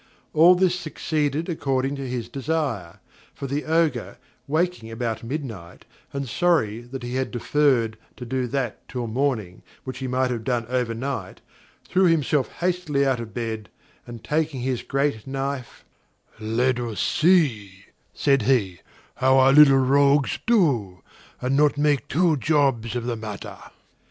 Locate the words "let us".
16.39-16.99